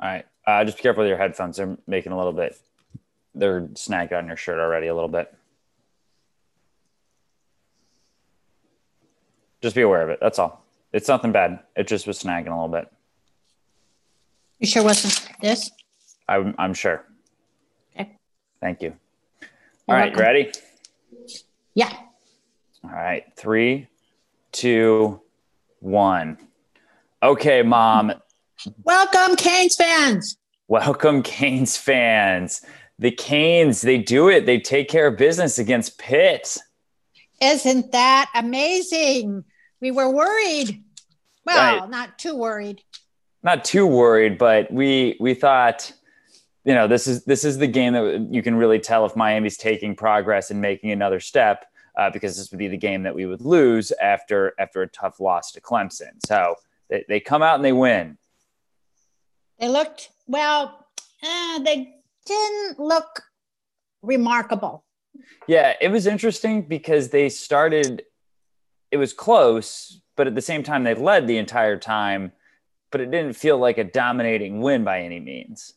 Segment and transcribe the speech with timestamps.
[0.00, 0.26] All right.
[0.46, 1.56] Uh, just be careful with your headphones.
[1.56, 2.58] They're making a little bit,
[3.34, 5.32] they're snagged on your shirt already a little bit.
[9.60, 10.18] Just be aware of it.
[10.20, 10.64] That's all.
[10.92, 11.60] It's nothing bad.
[11.76, 12.90] It just was snagging a little bit.
[14.60, 15.70] You sure wasn't this?
[16.28, 17.04] I'm, I'm sure.
[17.94, 18.16] Okay.
[18.60, 18.94] Thank you.
[19.40, 19.48] You're
[19.88, 20.16] All right.
[20.16, 20.18] welcome.
[20.18, 20.52] You ready?
[21.74, 21.92] Yeah.
[22.84, 23.24] All right.
[23.36, 23.88] Three,
[24.52, 25.20] two,
[25.80, 26.38] one.
[27.22, 28.12] Okay, mom.
[28.84, 30.36] Welcome, Canes fans.
[30.66, 32.62] Welcome, Canes fans.
[32.98, 34.44] The Canes, they do it.
[34.46, 36.58] They take care of business against Pitt.
[37.40, 39.44] Isn't that amazing?
[39.80, 40.82] We were worried.
[41.46, 41.90] Well, Right.
[41.90, 42.82] not too worried.
[43.44, 45.92] Not too worried, but we we thought,
[46.64, 49.56] you know, this is this is the game that you can really tell if Miami's
[49.56, 51.64] taking progress and making another step,
[51.96, 55.20] uh, because this would be the game that we would lose after after a tough
[55.20, 56.10] loss to Clemson.
[56.26, 56.56] So
[56.90, 58.18] they, they come out and they win.
[59.58, 60.86] They looked, well,
[61.22, 61.94] eh, they
[62.26, 63.22] didn't look
[64.02, 64.84] remarkable.
[65.46, 68.04] Yeah, it was interesting because they started,
[68.90, 72.32] it was close, but at the same time, they led the entire time,
[72.90, 75.74] but it didn't feel like a dominating win by any means.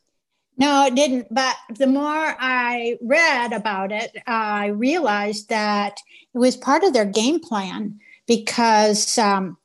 [0.58, 1.34] No, it didn't.
[1.34, 5.98] But the more I read about it, I realized that
[6.34, 9.58] it was part of their game plan because um,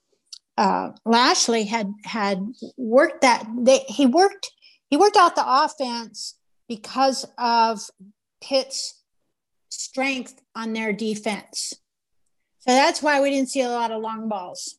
[0.57, 2.41] uh, Lashlee had had
[2.77, 3.47] worked that.
[3.59, 4.51] They, he worked
[4.89, 6.37] he worked out the offense
[6.69, 7.81] because of
[8.43, 9.03] Pitt's
[9.69, 11.75] strength on their defense.
[12.61, 14.79] So that's why we didn't see a lot of long balls.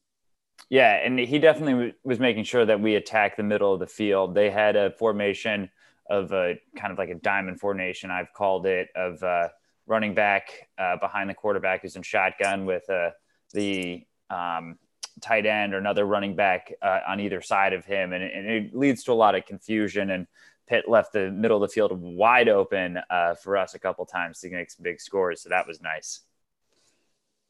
[0.69, 3.87] Yeah, and he definitely w- was making sure that we attack the middle of the
[3.87, 4.35] field.
[4.35, 5.69] They had a formation
[6.09, 9.49] of a kind of like a diamond formation, I've called it, of uh,
[9.85, 13.11] running back uh, behind the quarterback who's in shotgun with uh,
[13.53, 14.77] the um,
[15.21, 18.13] tight end or another running back uh, on either side of him.
[18.13, 20.09] And, and it leads to a lot of confusion.
[20.11, 20.27] And
[20.67, 24.39] Pitt left the middle of the field wide open uh, for us a couple times
[24.41, 25.41] to make some big scores.
[25.41, 26.21] So that was nice.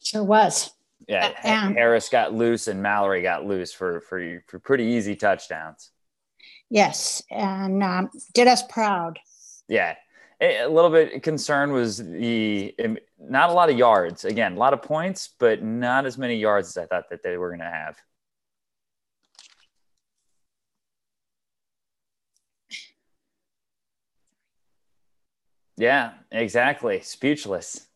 [0.03, 0.71] Sure was.
[1.07, 5.15] Yeah, Uh, and- Harris got loose and Mallory got loose for for for pretty easy
[5.15, 5.91] touchdowns.
[6.69, 9.19] Yes, and um, did us proud.
[9.67, 9.95] Yeah,
[10.41, 12.75] a little bit concerned was the
[13.19, 14.25] not a lot of yards.
[14.25, 17.37] Again, a lot of points, but not as many yards as I thought that they
[17.37, 17.97] were going to have.
[25.77, 27.01] Yeah, exactly.
[27.01, 27.87] Speechless.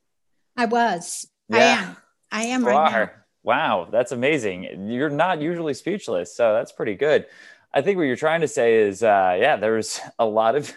[0.55, 1.27] I was.
[1.51, 1.81] I Yeah.
[1.81, 1.97] am.
[2.31, 3.09] I am You right now.
[3.43, 4.89] Wow, that's amazing.
[4.91, 7.25] You're not usually speechless, so that's pretty good.
[7.73, 10.71] I think what you're trying to say is, uh, yeah, there was a lot of,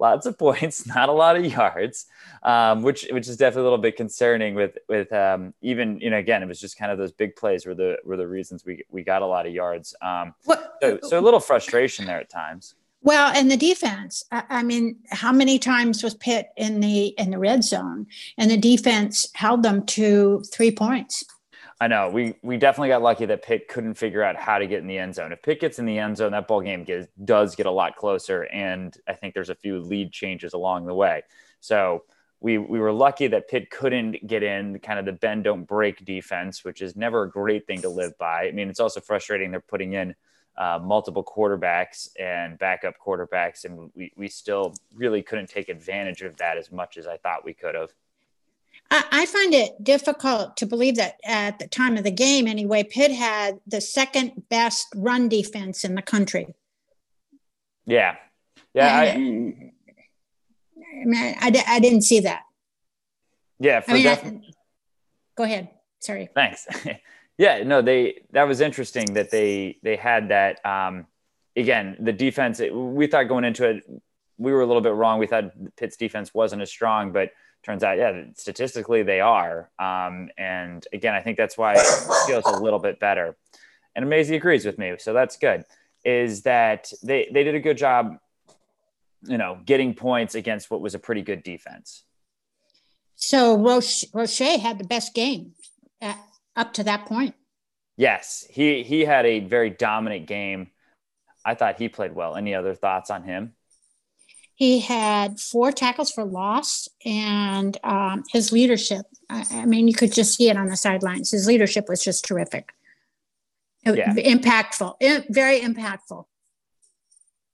[0.00, 2.06] lots of points, not a lot of yards,
[2.42, 4.54] um, which which is definitely a little bit concerning.
[4.54, 7.66] With with um, even you know, again, it was just kind of those big plays
[7.66, 9.94] were the were the reasons we we got a lot of yards.
[10.02, 10.34] Um,
[10.82, 12.74] so, so a little frustration there at times.
[13.02, 14.24] well, and the defense.
[14.32, 18.06] I, I mean, how many times was Pitt in the in the red zone,
[18.38, 21.24] and the defense held them to three points?
[21.80, 24.80] I know we we definitely got lucky that Pitt couldn't figure out how to get
[24.80, 25.32] in the end zone.
[25.32, 27.96] If Pitt gets in the end zone, that ball game gets, does get a lot
[27.96, 31.22] closer, and I think there's a few lead changes along the way.
[31.60, 32.04] So
[32.40, 36.04] we we were lucky that Pitt couldn't get in kind of the bend don't break
[36.04, 38.48] defense, which is never a great thing to live by.
[38.48, 40.14] I mean, it's also frustrating they're putting in
[40.58, 46.36] uh, multiple quarterbacks and backup quarterbacks, and we we still really couldn't take advantage of
[46.36, 47.90] that as much as I thought we could have.
[48.90, 52.82] I, I find it difficult to believe that at the time of the game, anyway,
[52.82, 56.54] Pitt had the second best run defense in the country.
[57.86, 58.16] Yeah,
[58.74, 59.72] yeah, I, And,
[60.76, 62.42] I mean, I, di- I didn't see that.
[63.58, 63.80] yeah.
[63.80, 64.40] For I mean, def- I,
[65.36, 65.68] go ahead.
[66.00, 66.28] Sorry.
[66.34, 66.66] Thanks.
[67.38, 70.64] yeah, no, they that was interesting that they they had that.
[70.64, 71.06] Um,
[71.56, 72.60] again, the defense.
[72.72, 73.84] We thought going into it,
[74.38, 75.18] we were a little bit wrong.
[75.18, 77.30] We thought Pitt's defense wasn't as strong, but
[77.62, 79.70] turns out, yeah, statistically they are.
[79.78, 81.86] Um, and again, I think that's why it
[82.26, 83.36] feels a little bit better.
[83.94, 85.64] And Maisie agrees with me, so that's good.
[86.04, 88.16] Is that they they did a good job,
[89.22, 92.04] you know, getting points against what was a pretty good defense.
[93.16, 95.52] So Roche, Roche had the best game
[96.00, 96.18] at,
[96.56, 97.34] up to that point.
[97.96, 100.70] Yes, he he had a very dominant game.
[101.44, 102.36] I thought he played well.
[102.36, 103.52] Any other thoughts on him?
[104.60, 109.06] He had four tackles for loss, and um, his leadership.
[109.30, 111.30] I, I mean, you could just see it on the sidelines.
[111.30, 112.74] His leadership was just terrific.
[113.86, 114.12] Yeah.
[114.12, 114.96] Impactful,
[115.30, 116.26] very impactful.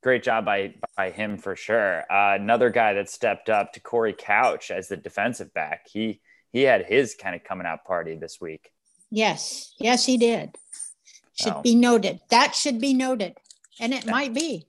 [0.02, 2.00] Great job by by him for sure.
[2.10, 5.86] Uh, another guy that stepped up Te'Cory Couch as the defensive back.
[5.86, 6.20] He
[6.50, 8.72] he had his kind of coming out party this week.
[9.12, 10.56] Yes, yes, he did.
[11.40, 11.62] Should Oh.
[11.62, 12.18] be noted.
[12.30, 13.36] That should be noted,
[13.78, 14.66] and it might be.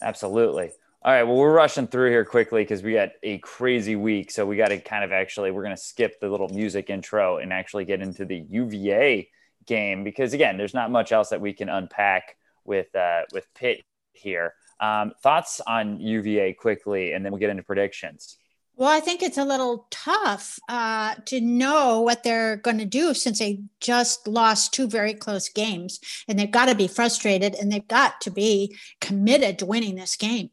[0.00, 0.70] Absolutely.
[1.00, 1.22] All right.
[1.22, 4.32] Well, we're rushing through here quickly because we got a crazy week.
[4.32, 7.38] So we got to kind of actually, we're going to skip the little music intro
[7.38, 9.28] and actually get into the UVA
[9.64, 13.84] game because, again, there's not much else that we can unpack with uh, with Pitt
[14.12, 14.54] here.
[14.80, 18.36] Um, thoughts on UVA quickly, and then we'll get into predictions.
[18.74, 23.12] Well, I think it's a little tough uh, to know what they're going to do
[23.14, 27.70] since they just lost two very close games, and they've got to be frustrated and
[27.72, 30.50] they've got to be committed to winning this game.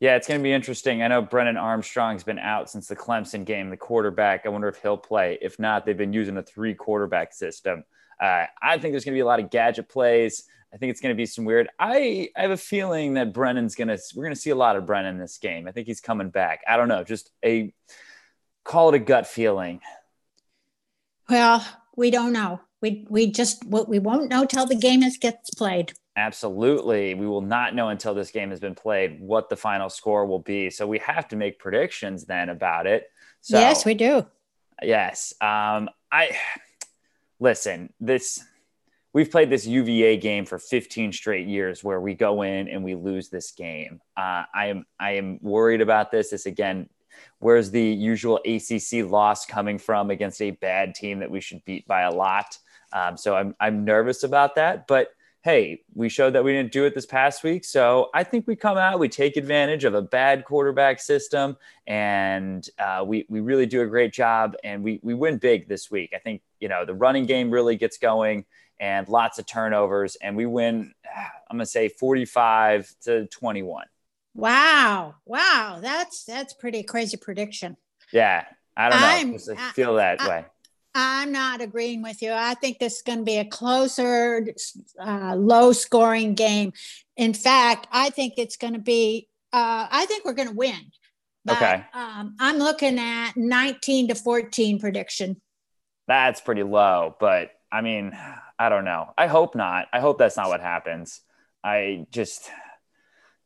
[0.00, 1.02] Yeah, it's going to be interesting.
[1.02, 4.46] I know Brennan Armstrong's been out since the Clemson game, the quarterback.
[4.46, 5.38] I wonder if he'll play.
[5.42, 7.84] If not, they've been using a three quarterback system.
[8.20, 10.44] Uh, I think there's going to be a lot of gadget plays.
[10.72, 11.68] I think it's going to be some weird.
[11.80, 14.76] I, I have a feeling that Brennan's going to, we're going to see a lot
[14.76, 15.66] of Brennan this game.
[15.66, 16.62] I think he's coming back.
[16.68, 17.72] I don't know, just a,
[18.64, 19.80] call it a gut feeling.
[21.28, 21.66] Well,
[21.96, 22.60] we don't know.
[22.80, 25.94] We, we just, we won't know till the game is, gets played.
[26.18, 27.14] Absolutely.
[27.14, 30.40] We will not know until this game has been played what the final score will
[30.40, 30.68] be.
[30.68, 33.08] So we have to make predictions then about it.
[33.40, 34.26] So, yes, we do.
[34.82, 35.32] Yes.
[35.40, 36.36] Um, I
[37.38, 38.44] listen, this
[39.12, 42.96] we've played this UVA game for 15 straight years where we go in and we
[42.96, 44.00] lose this game.
[44.16, 46.30] Uh, I am I am worried about this.
[46.30, 46.88] This again,
[47.38, 51.86] where's the usual ACC loss coming from against a bad team that we should beat
[51.86, 52.58] by a lot?
[52.92, 55.10] Um, so I'm I'm nervous about that, but
[55.48, 57.64] hey, we showed that we didn't do it this past week.
[57.64, 61.56] So I think we come out, we take advantage of a bad quarterback system,
[61.86, 65.90] and uh, we, we really do a great job and we, we win big this
[65.90, 66.12] week.
[66.14, 68.44] I think, you know, the running game really gets going
[68.78, 73.86] and lots of turnovers, and we win, I'm going to say 45 to 21.
[74.34, 75.14] Wow.
[75.24, 75.78] Wow.
[75.80, 77.78] That's, that's pretty crazy prediction.
[78.12, 78.44] Yeah.
[78.76, 79.54] I don't know.
[79.56, 80.44] I feel that I, way.
[81.00, 82.32] I'm not agreeing with you.
[82.32, 84.44] I think this is going to be a closer,
[85.00, 86.72] uh, low scoring game.
[87.16, 90.90] In fact, I think it's going to be, uh, I think we're going to win.
[91.44, 91.84] But, okay.
[91.94, 95.40] Um, I'm looking at 19 to 14 prediction.
[96.08, 98.18] That's pretty low, but I mean,
[98.58, 99.12] I don't know.
[99.16, 99.86] I hope not.
[99.92, 101.20] I hope that's not what happens.
[101.62, 102.50] I just,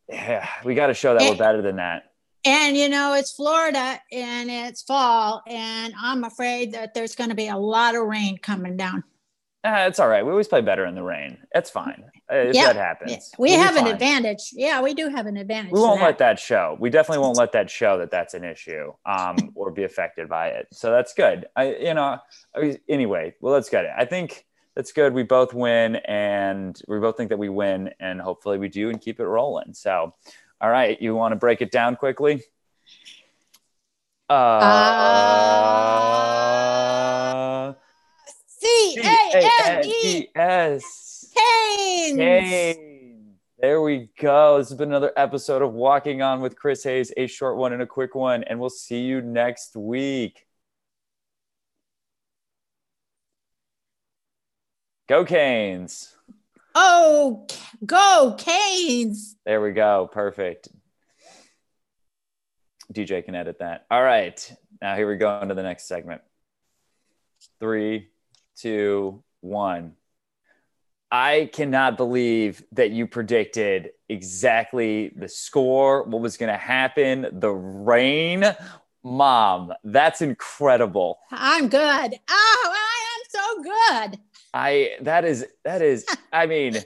[0.09, 2.12] yeah, we got to show that and, we're better than that.
[2.45, 7.35] And you know, it's Florida and it's fall, and I'm afraid that there's going to
[7.35, 9.03] be a lot of rain coming down.
[9.63, 10.25] Uh, it's all right.
[10.25, 11.37] We always play better in the rain.
[11.55, 12.03] It's fine.
[12.29, 14.49] Uh, if yeah, that happens, we we'll have an advantage.
[14.51, 15.71] Yeah, we do have an advantage.
[15.71, 16.05] We won't that.
[16.05, 16.75] let that show.
[16.79, 20.49] We definitely won't let that show that that's an issue um, or be affected by
[20.49, 20.67] it.
[20.73, 21.45] So that's good.
[21.55, 22.17] I, you know,
[22.89, 23.85] anyway, well, that's good.
[23.85, 24.45] I think
[24.75, 25.13] that's good.
[25.13, 28.99] We both win, and we both think that we win, and hopefully we do and
[28.99, 29.73] keep it rolling.
[29.73, 30.13] So,
[30.61, 32.43] all right, you want to break it down quickly?
[34.29, 34.93] Uh, uh
[38.47, 41.31] C A N E S.
[41.35, 42.77] Canes.
[43.59, 44.57] There we go.
[44.57, 47.81] This has been another episode of Walking On with Chris Hayes, a short one and
[47.81, 50.45] a quick one, and we'll see you next week.
[55.07, 56.15] Go Canes.
[56.75, 57.47] Oh,
[57.85, 59.35] go Canes.
[59.45, 60.09] There we go.
[60.11, 60.69] Perfect.
[62.91, 63.85] DJ can edit that.
[63.89, 64.55] All right.
[64.81, 66.21] Now here we go into the next segment.
[67.59, 68.09] Three,
[68.57, 69.93] two, one.
[71.11, 77.51] I cannot believe that you predicted exactly the score, what was going to happen, the
[77.51, 78.43] rain.
[79.03, 81.19] Mom, that's incredible.
[81.29, 81.79] I'm good.
[82.29, 84.19] Oh, I am so good.
[84.53, 86.77] I that is that is I mean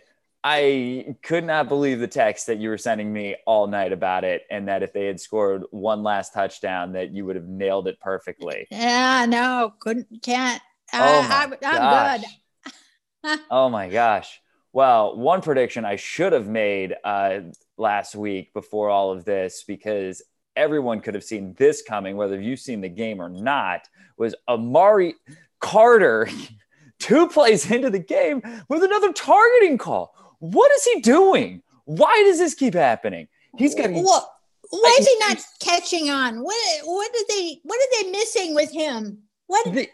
[0.44, 4.44] I could not believe the text that you were sending me all night about it
[4.50, 8.00] and that if they had scored one last touchdown that you would have nailed it
[8.00, 8.68] perfectly.
[8.72, 10.62] Yeah, no, couldn't can't.
[10.94, 13.40] Uh, oh my I, am good.
[13.52, 14.40] oh my gosh.
[14.72, 17.40] Well, one prediction I should have made uh,
[17.78, 20.22] last week before all of this because
[20.56, 25.16] everyone could have seen this coming, whether you've seen the game or not, was Amari
[25.60, 26.30] Carter
[27.00, 30.14] two plays into the game with another targeting call.
[30.40, 31.64] What is he doing?
[31.86, 33.28] Why does this keep happening?
[33.58, 33.96] He's getting.
[33.96, 34.06] got.
[34.06, 34.30] What?
[34.70, 36.44] Why is he not catching on?
[36.44, 36.82] What?
[36.84, 37.60] What did they?
[37.64, 39.20] What are they missing with him?
[39.48, 39.74] What?
[39.74, 39.90] The,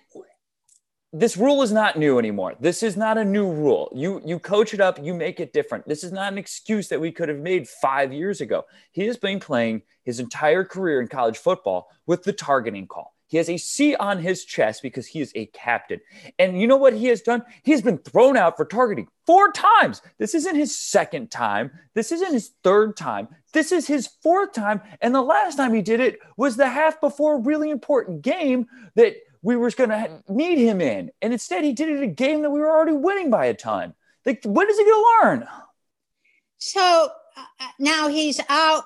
[1.16, 2.56] this rule is not new anymore.
[2.60, 3.92] This is not a new rule.
[3.96, 5.88] You you coach it up, you make it different.
[5.88, 8.66] This is not an excuse that we could have made 5 years ago.
[8.92, 13.13] He has been playing his entire career in college football with the targeting call.
[13.28, 16.00] He has a C on his chest because he is a captain.
[16.38, 17.44] And you know what he has done?
[17.64, 20.02] He has been thrown out for targeting four times.
[20.20, 21.72] This isn't his second time.
[21.94, 23.28] This isn't his third time.
[23.54, 24.82] This is his fourth time.
[25.02, 28.68] And the last time he did it was the half before a really important game
[28.96, 31.12] that we were going to need him in.
[31.22, 33.54] And instead, he did it in a game that we were already winning by a
[33.54, 33.94] ton.
[34.26, 35.48] Like, when is he going to learn?
[36.58, 38.86] So uh, now he's out.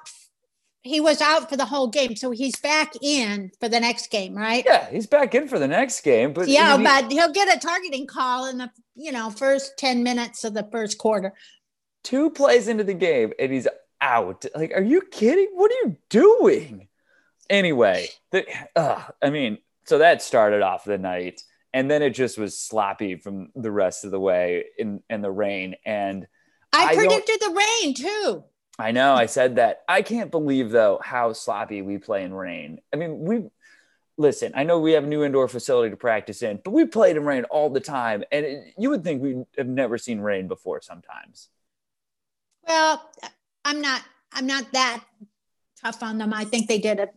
[0.84, 4.36] He was out for the whole game, so he's back in for the next game,
[4.36, 4.63] right?
[4.65, 7.60] Yeah, he's back in for the next game, but yeah, he, but he'll get a
[7.60, 11.34] targeting call in the you know first ten minutes of the first quarter.
[12.03, 13.67] Two plays into the game, and he's
[14.00, 14.46] out.
[14.55, 15.50] Like, are you kidding?
[15.53, 16.88] What are you doing?
[17.50, 21.41] Anyway, the, uh, I mean, so that started off the night,
[21.74, 25.31] and then it just was sloppy from the rest of the way in in the
[25.31, 25.75] rain.
[25.86, 26.27] And
[26.74, 28.43] I, I predicted the rain too.
[28.79, 29.13] I know.
[29.13, 29.81] I said that.
[29.88, 32.79] I can't believe though how sloppy we play in rain.
[32.93, 33.50] I mean, we
[34.17, 34.51] listen.
[34.55, 37.25] I know we have a new indoor facility to practice in, but we played in
[37.25, 40.81] rain all the time, and it, you would think we have never seen rain before.
[40.81, 41.50] Sometimes.
[42.67, 43.10] Well,
[43.65, 44.03] I'm not.
[44.34, 45.03] I'm not that
[45.81, 46.34] tough on them.
[46.34, 47.10] I think they did a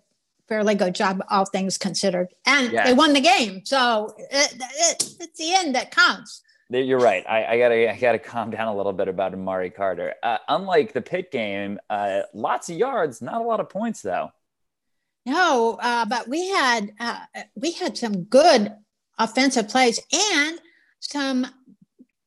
[0.49, 3.65] fairly good job, all things considered, and they won the game.
[3.65, 6.43] So it, it, it's the end that counts.
[6.71, 7.25] You're right.
[7.29, 10.15] I, I, gotta I gotta calm down a little bit about Amari Carter.
[10.23, 14.31] Uh, unlike the Pitt game, uh, lots of yards, not a lot of points though.
[15.27, 17.19] No, uh, but we had uh,
[17.57, 18.73] we had some good
[19.19, 20.61] offensive plays and
[21.01, 21.47] some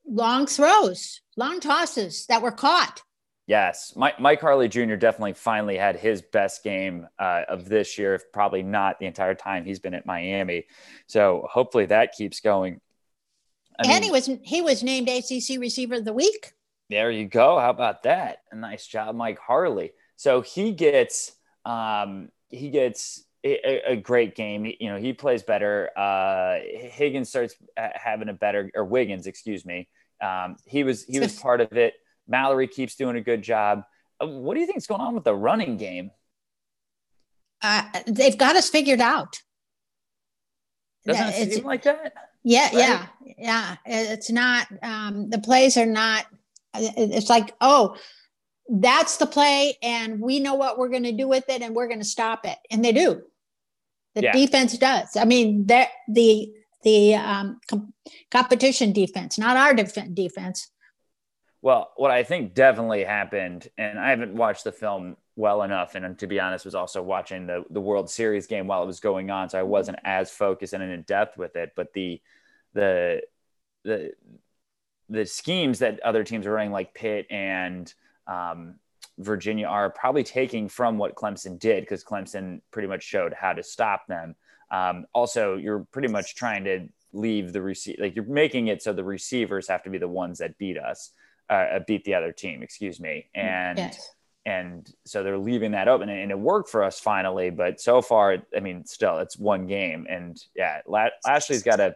[0.06, 3.02] long throws, long tosses that were caught.
[3.46, 4.96] Yes, Mike, Mike Harley Jr.
[4.96, 9.36] definitely finally had his best game uh, of this year, if probably not the entire
[9.36, 10.66] time he's been at Miami.
[11.08, 12.80] So hopefully that keeps going.
[13.80, 16.54] I and mean, he was he was named ACC Receiver of the Week.
[16.90, 17.60] There you go.
[17.60, 18.40] How about that?
[18.52, 19.92] A nice job, Mike Harley.
[20.16, 21.32] So he gets
[21.66, 24.66] um, he gets a, a, great game.
[24.80, 25.90] You know, he plays better.
[25.98, 29.88] Uh, Higgins starts having a better, or Wiggins, excuse me.
[30.22, 31.96] Um, he was he was part of it.
[32.28, 33.84] Mallory keeps doing a good job.
[34.22, 36.12] Uh, what do you think is going on with the running game?
[37.62, 39.42] Uh, they've got us figured out.
[41.06, 42.14] Doesn't it seem like that?
[42.44, 42.74] Yeah, right?
[42.74, 43.06] yeah,
[43.38, 43.76] yeah.
[43.86, 44.68] It's not.
[44.82, 46.26] Um, the plays are not.
[46.76, 47.96] It's like, oh,
[48.70, 51.88] that's the play, and we know what we're going to do with it, and we're
[51.88, 53.22] going to stop it, and they do.
[54.16, 54.32] The yeah.
[54.32, 55.16] defense does.
[55.16, 56.52] I mean, the the
[56.84, 57.94] the um, com-
[58.32, 60.70] competition defense, not our def- defense.
[61.62, 66.18] Well, what I think definitely happened, and I haven't watched the film well enough, and
[66.20, 69.32] to be honest, was also watching the the World Series game while it was going
[69.32, 71.72] on, so I wasn't as focused and in depth with it.
[71.76, 72.22] But the
[72.74, 73.22] the
[73.84, 74.12] the
[75.10, 77.92] the schemes that other teams are running, like Pitt and
[78.28, 78.76] um,
[79.18, 83.64] Virginia, are probably taking from what Clemson did because Clemson pretty much showed how to
[83.64, 84.36] stop them.
[84.72, 88.92] Um, also, you're pretty much trying to leave the receive like you're making it so
[88.92, 91.12] the receivers have to be the ones that beat us
[91.50, 93.30] uh, beat the other team, excuse me.
[93.36, 94.12] And yes.
[94.46, 97.50] And so they're leaving that open, and it worked for us finally.
[97.50, 101.96] But so far, I mean, still, it's one game, and yeah, Lashlee's got a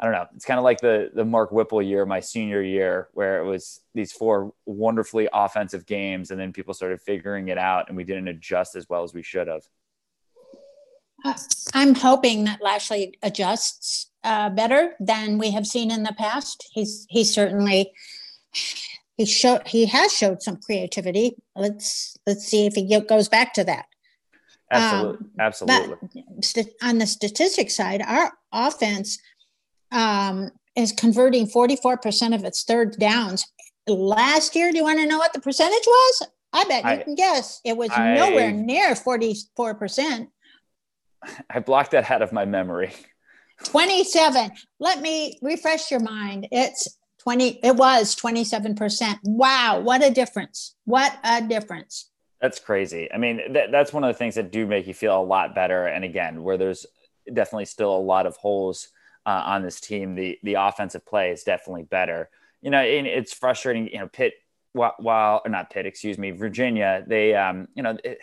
[0.00, 0.26] i don't know.
[0.34, 3.80] It's kind of like the the Mark Whipple year, my senior year, where it was
[3.94, 8.28] these four wonderfully offensive games, and then people started figuring it out, and we didn't
[8.28, 9.62] adjust as well as we should have.
[11.72, 16.68] I'm hoping that Lashlee adjusts uh, better than we have seen in the past.
[16.72, 17.92] He's he's certainly
[19.16, 21.36] he showed he has showed some creativity.
[21.54, 23.86] Let's let's see if he goes back to that.
[24.70, 25.96] Absolutely, um, absolutely.
[26.54, 29.18] But on the statistics side, our offense
[29.92, 33.46] um, is converting forty four percent of its third downs.
[33.86, 36.28] Last year, do you want to know what the percentage was?
[36.52, 37.60] I bet you I, can guess.
[37.64, 40.30] It was I, nowhere near forty four percent.
[41.48, 42.92] I blocked that out of my memory.
[43.62, 44.50] 27.
[44.80, 46.48] Let me refresh your mind.
[46.50, 50.76] It's 20 it was 27% wow what a difference.
[50.84, 52.10] What a difference.
[52.40, 53.10] That's crazy.
[53.12, 55.54] I mean th- that's one of the things that do make you feel a lot
[55.54, 55.86] better.
[55.86, 56.86] And again where there's
[57.32, 58.88] definitely still a lot of holes
[59.26, 62.30] uh, on this team the the offensive play is definitely better.
[62.62, 64.34] You know and it's frustrating you know pitt
[64.72, 68.18] while, or not pitt excuse me virginia they um you know it,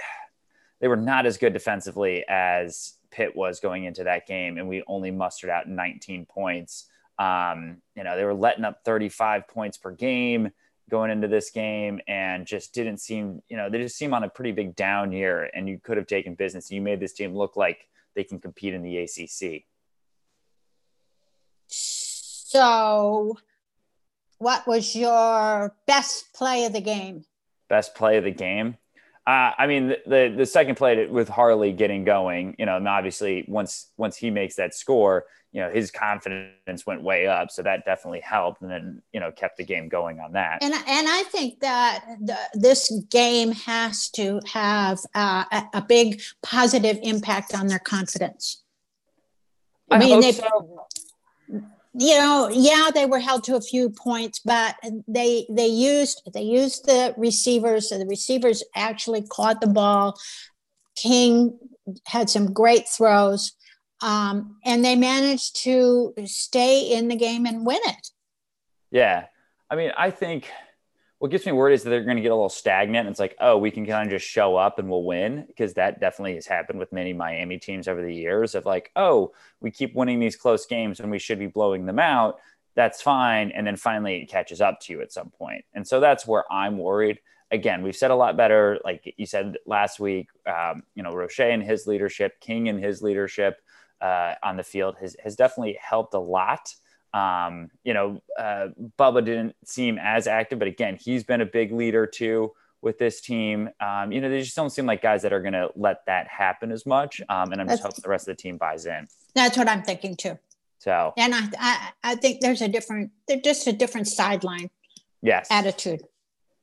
[0.82, 4.58] they were not as good defensively as pitt was going into that game.
[4.58, 6.88] And we only mustered out 19 points
[7.20, 10.52] um, you know, they were letting up 35 points per game
[10.90, 14.30] going into this game and just didn't seem, you know, they just seem on a
[14.30, 16.70] pretty big down year and you could have taken business.
[16.72, 19.64] You made this team look like they can compete in the ACC.
[21.68, 23.38] So,
[24.38, 27.24] what was your best play of the game?
[27.70, 28.76] Best play of the game?
[29.32, 32.86] Uh, I mean, the, the, the second play with Harley getting going, you know, and
[32.86, 35.24] obviously once once he makes that score,
[35.54, 39.32] you know, his confidence went way up, so that definitely helped, and then you know
[39.32, 40.62] kept the game going on that.
[40.62, 46.22] And and I think that the, this game has to have uh, a, a, big
[46.44, 48.64] positive impact on their confidence.
[49.90, 50.34] I, I mean, they.
[50.34, 50.88] So.
[51.94, 54.76] You know, yeah, they were held to a few points, but
[55.08, 57.90] they they used they used the receivers.
[57.90, 60.18] So the receivers actually caught the ball.
[60.96, 61.58] King
[62.06, 63.54] had some great throws,
[64.02, 68.08] um, and they managed to stay in the game and win it.
[68.90, 69.26] Yeah,
[69.70, 70.50] I mean, I think
[71.22, 73.06] what gets me worried is that they're going to get a little stagnant.
[73.06, 75.76] And it's like, oh, we can kind of just show up and we'll win because
[75.76, 79.70] that definitely has happened with many Miami teams over the years of like, oh, we
[79.70, 82.40] keep winning these close games when we should be blowing them out.
[82.74, 83.52] That's fine.
[83.52, 85.64] And then finally it catches up to you at some point.
[85.76, 87.20] And so that's where I'm worried.
[87.52, 88.80] Again, we've said a lot better.
[88.84, 93.04] Like you said last week, um, you know, Roche and his leadership, King and his
[93.04, 93.62] leadership
[94.02, 96.74] uh, on the field has, has definitely helped a lot.
[97.14, 101.72] Um, you know, uh, Bubba didn't seem as active, but again, he's been a big
[101.72, 102.52] leader too
[102.82, 103.70] with this team.
[103.80, 106.28] Um, you know, they just don't seem like guys that are going to let that
[106.28, 107.22] happen as much.
[107.30, 109.08] Um, and I'm just hoping the rest of the team buys in.
[109.36, 110.40] That's what I'm thinking too.
[110.80, 114.72] So, and I, I, I think there's a different, they're just a different sideline.
[115.22, 115.48] Yes.
[115.52, 116.02] Attitude.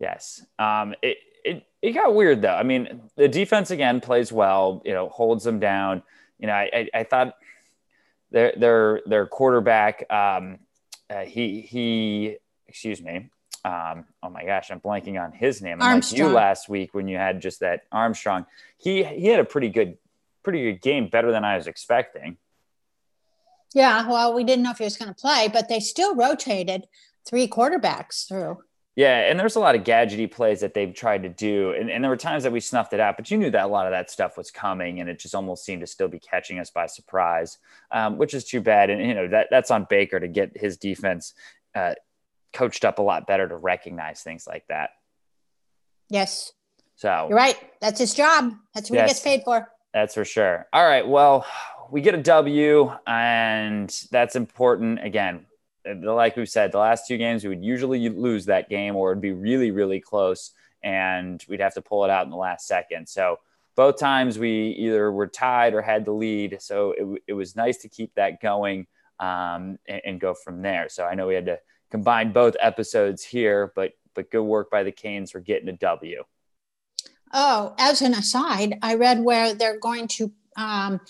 [0.00, 0.44] Yes.
[0.58, 2.54] Um, it, it, it got weird though.
[2.54, 6.02] I mean, the defense again plays well, you know, holds them down.
[6.40, 7.34] You know, I, I, I thought
[8.30, 10.58] their their their quarterback um,
[11.10, 13.30] uh, he he excuse me
[13.64, 15.78] um, oh my gosh i'm blanking on his name.
[15.80, 19.44] I'm like you last week when you had just that armstrong he he had a
[19.44, 19.98] pretty good
[20.42, 22.36] pretty good game better than i was expecting.
[23.74, 26.86] Yeah well we didn't know if he was going to play but they still rotated
[27.26, 28.58] three quarterbacks through
[28.98, 32.02] yeah, and there's a lot of gadgety plays that they've tried to do, and, and
[32.02, 33.92] there were times that we snuffed it out, but you knew that a lot of
[33.92, 36.86] that stuff was coming, and it just almost seemed to still be catching us by
[36.86, 37.58] surprise,
[37.92, 38.90] um, which is too bad.
[38.90, 41.34] And you know that that's on Baker to get his defense
[41.76, 41.94] uh,
[42.52, 44.90] coached up a lot better to recognize things like that.
[46.08, 46.52] Yes.
[46.96, 47.56] So you're right.
[47.80, 48.52] That's his job.
[48.74, 49.68] That's what yes, he gets paid for.
[49.94, 50.66] That's for sure.
[50.72, 51.06] All right.
[51.06, 51.46] Well,
[51.92, 55.04] we get a W, and that's important.
[55.04, 55.46] Again,
[56.02, 59.22] like we said, the last two games we would usually lose that game or it'd
[59.22, 60.52] be really, really close
[60.82, 63.08] and we'd have to pull it out in the last second.
[63.08, 63.38] So
[63.74, 66.58] both times we either were tied or had the lead.
[66.60, 68.86] So it, it was nice to keep that going
[69.20, 70.88] um, and, and, go from there.
[70.88, 71.58] So I know we had to
[71.90, 76.22] combine both episodes here, but but good work by the Canes for getting a W.
[77.32, 81.00] Oh, as an aside, I read where they're going to um,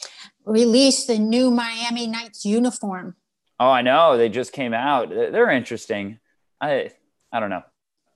[0.44, 3.16] release the new Miami Nights uniform
[3.60, 4.16] Oh, I know.
[4.16, 5.10] They just came out.
[5.10, 6.18] They're interesting.
[6.60, 6.90] I
[7.32, 7.64] I don't know.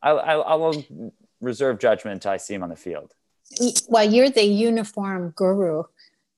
[0.02, 0.85] I, I, I will
[1.40, 3.12] reserve judgment until I see them on the field.
[3.88, 5.85] Well, you're the uniform guru.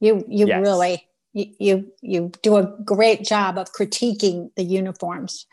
[0.00, 0.60] You you yes.
[0.60, 5.46] really you, you you do a great job of critiquing the uniforms.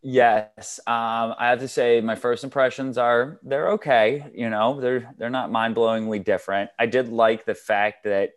[0.00, 4.26] Yes, um, I have to say my first impressions are they're okay.
[4.32, 6.70] You know, they're they're not mind blowingly different.
[6.78, 8.30] I did like the fact that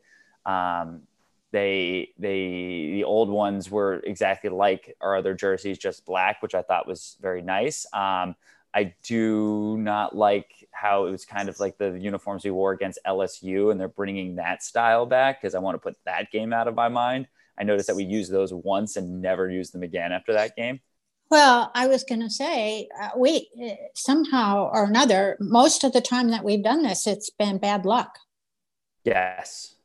[0.45, 1.03] um,
[1.51, 6.61] they they the old ones were exactly like our other jerseys, just black, which I
[6.61, 7.85] thought was very nice.
[7.93, 8.35] Um,
[8.73, 12.99] I do not like how it was kind of like the uniforms we wore against
[13.05, 16.67] LSU, and they're bringing that style back because I want to put that game out
[16.67, 17.27] of my mind.
[17.57, 20.79] I noticed that we used those once and never used them again after that game.
[21.29, 23.49] Well, I was going to say, uh, we
[23.93, 28.19] somehow or another, most of the time that we've done this, it's been bad luck.
[29.05, 29.75] Yes.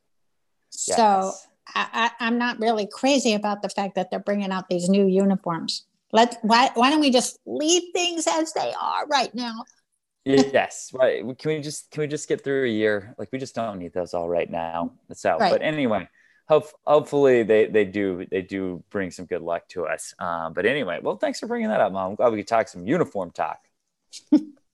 [0.71, 1.49] So yes.
[1.75, 5.85] I, am not really crazy about the fact that they're bringing out these new uniforms.
[6.13, 9.65] Let why why don't we just leave things as they are right now?
[10.25, 10.91] yes.
[10.95, 11.23] Right.
[11.39, 13.15] Can we just can we just get through a year?
[13.19, 14.93] Like we just don't need those all right now.
[15.13, 15.51] So, right.
[15.51, 16.09] but anyway,
[16.49, 20.15] hope hopefully they they do they do bring some good luck to us.
[20.19, 22.11] Um, but anyway, well, thanks for bringing that up, mom.
[22.11, 23.61] I'm glad we could talk some uniform talk.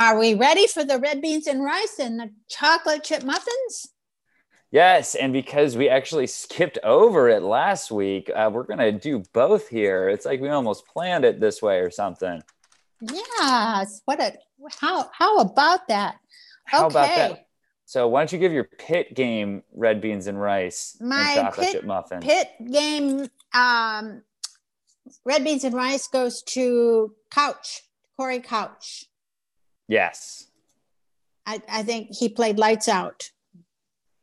[0.00, 3.92] Are we ready for the red beans and rice and the chocolate chip muffins?
[4.70, 9.68] Yes, and because we actually skipped over it last week, uh, we're gonna do both
[9.68, 10.08] here.
[10.08, 12.42] It's like we almost planned it this way or something.
[13.02, 14.00] Yes.
[14.06, 14.32] What a
[14.80, 16.16] how how about that?
[16.64, 16.92] How okay.
[16.92, 17.46] about that?
[17.84, 21.66] So why don't you give your Pitt game red beans and rice My and chocolate
[21.66, 22.20] pit, chip muffin?
[22.20, 24.22] Pitt game um,
[25.26, 27.82] red beans and rice goes to Couch
[28.16, 29.09] Corey Couch.
[29.90, 30.46] Yes.
[31.44, 33.30] I, I think he played lights out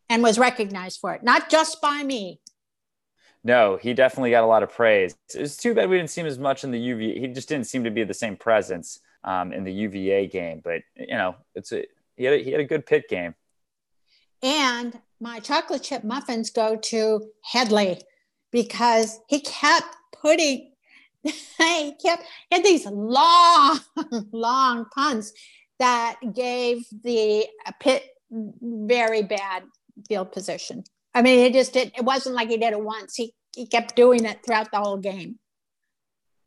[0.07, 2.39] and was recognized for it, not just by me.
[3.43, 5.17] No, he definitely got a lot of praise.
[5.33, 7.19] It's too bad we didn't see him as much in the UVA.
[7.19, 10.61] He just didn't seem to be the same presence um, in the UVA game.
[10.63, 13.35] But you know, it's a he had a, he had a good Pitt game.
[14.41, 18.01] And my chocolate chip muffins go to Hedley
[18.51, 20.71] because he kept putting
[21.23, 23.79] he kept had these long,
[24.31, 25.33] long punts
[25.79, 27.45] that gave the
[27.79, 29.63] Pitt very bad
[30.07, 30.83] field position.
[31.13, 31.91] I mean, he just did.
[31.97, 33.15] It wasn't like he did it once.
[33.15, 35.39] He he kept doing it throughout the whole game.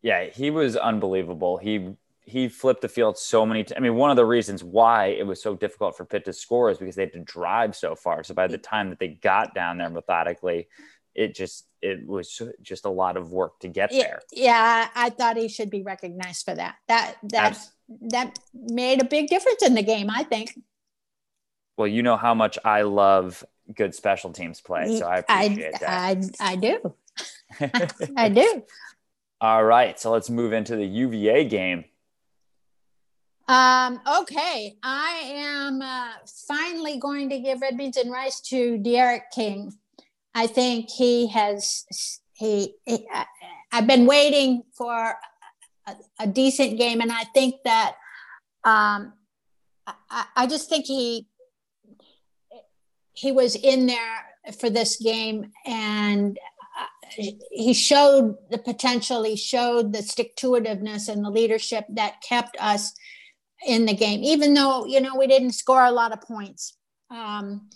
[0.03, 1.59] Yeah, he was unbelievable.
[1.59, 3.65] He he flipped the field so many.
[3.65, 3.77] times.
[3.77, 6.71] I mean, one of the reasons why it was so difficult for Pitt to score
[6.71, 8.23] is because they had to drive so far.
[8.23, 10.69] So by the time that they got down there methodically,
[11.15, 14.21] it just it was just a lot of work to get there.
[14.33, 16.77] Yeah, I thought he should be recognized for that.
[16.89, 20.11] That that Abs- that made a big difference in the game.
[20.11, 20.59] I think.
[21.77, 23.45] Well, you know how much I love
[23.75, 26.35] good special teams play, so I appreciate I, that.
[26.41, 26.95] I I do.
[28.17, 28.63] I do.
[29.41, 31.85] All right, so let's move into the UVA game.
[33.49, 36.13] Um, okay, I am uh,
[36.47, 39.73] finally going to give red beans and rice to D'Eriq King.
[40.35, 41.85] I think he has
[42.33, 43.07] he, he
[43.73, 45.15] I've been waiting for
[45.87, 47.97] a, a, decent game, and I think that
[48.65, 49.13] um,
[49.87, 51.27] I, I just think he
[53.13, 54.25] he was in there
[54.59, 56.39] for this game, and
[56.81, 59.23] uh, he showed the potential.
[59.25, 62.93] He showed the stick to itiveness and the leadership that kept us
[63.67, 66.77] in the game, even though you know we didn't score a lot of points.
[67.11, 67.69] Um,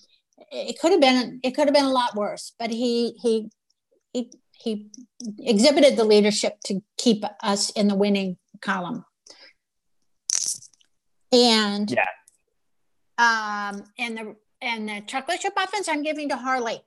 [0.51, 3.51] it could have been it could have been a lot worse, but he he
[4.13, 4.91] he he
[5.39, 9.05] exhibited the leadership to keep us in the winning column.
[11.33, 12.07] And yeah,
[13.19, 16.81] um, and the and the chocolate chip muffins I'm giving to Harley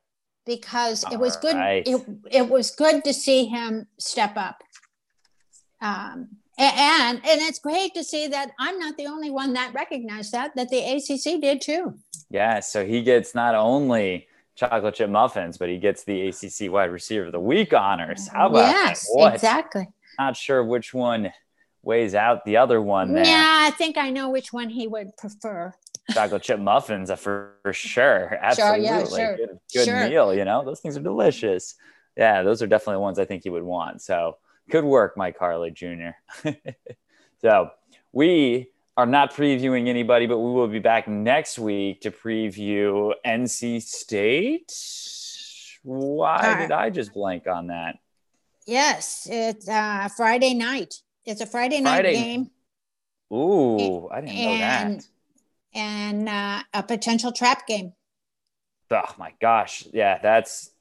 [0.45, 1.55] because it was good.
[1.55, 1.83] Right.
[1.85, 4.63] It, it was good to see him step up.
[5.81, 10.31] Um, and and it's great to see that I'm not the only one that recognized
[10.31, 11.95] that that the ACC did too.
[12.29, 16.91] Yeah, so he gets not only chocolate chip muffins, but he gets the ACC wide
[16.91, 18.27] receiver of the week honors.
[18.27, 19.33] How about yes, that?
[19.35, 19.87] exactly.
[20.19, 21.31] Not sure which one
[21.83, 23.13] weighs out the other one.
[23.13, 23.23] There.
[23.23, 25.73] Yeah, I think I know which one he would prefer.
[26.11, 28.37] Chocolate chip muffins, uh, for, for sure.
[28.41, 28.87] Absolutely.
[28.87, 29.37] Sure, yeah, sure.
[29.37, 30.09] Good, good sure.
[30.09, 31.75] meal, you know, those things are delicious.
[32.15, 34.01] Yeah, those are definitely ones I think he would want.
[34.01, 34.37] So
[34.69, 36.11] good work, Mike Harley Jr.
[37.41, 37.71] so
[38.11, 43.81] we are not previewing anybody, but we will be back next week to preview NC
[43.81, 44.73] State.
[45.83, 47.97] Why did I just blank on that?
[48.65, 50.95] Yes, it's uh, Friday night.
[51.25, 52.13] It's a Friday night Friday.
[52.13, 52.51] game.
[53.31, 55.07] Ooh, I didn't know that.
[55.73, 57.93] And uh, a potential trap game.
[58.91, 59.85] Oh my gosh.
[59.93, 60.71] Yeah, that's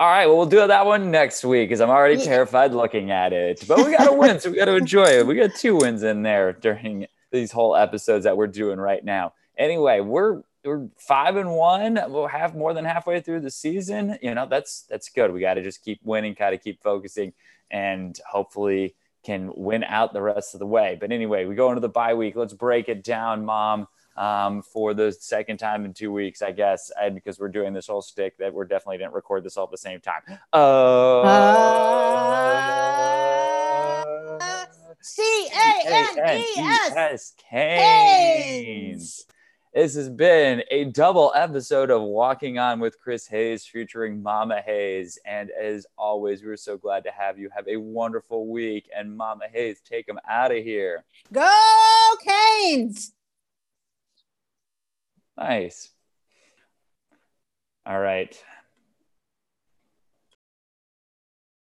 [0.00, 3.34] all right, well, we'll do that one next week because I'm already terrified looking at
[3.34, 3.62] it.
[3.68, 5.26] But we got to win, so we got to enjoy it.
[5.26, 9.34] We got two wins in there during these whole episodes that we're doing right now.
[9.58, 12.00] Anyway, we're we're five and one.
[12.08, 14.16] We'll have more than halfway through the season.
[14.22, 15.34] You know, that's that's good.
[15.34, 17.34] We got to just keep winning, kind of keep focusing,
[17.70, 20.96] and hopefully can win out the rest of the way.
[20.98, 22.36] But anyway, we go into the bye week.
[22.36, 26.90] Let's break it down, Mom um, for the second time in two weeks, I guess,
[27.00, 29.70] and because we're doing this whole stick that we're definitely didn't record this all at
[29.70, 30.22] the same time.
[30.52, 31.22] Uh,
[35.00, 39.26] C A N E S Canes.
[39.72, 45.16] This has been a double episode of Walking On with Chris Hayes featuring Mama Hayes.
[45.24, 47.48] And as always, we're so glad to have you.
[47.54, 48.90] Have a wonderful week.
[48.94, 51.04] And Mama Hayes, take them out of here.
[51.32, 51.48] Go
[52.26, 53.12] Canes!
[55.40, 55.90] Nice.
[57.84, 58.34] All right.